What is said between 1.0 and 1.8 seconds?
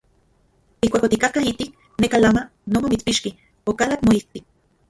otikatka ijtik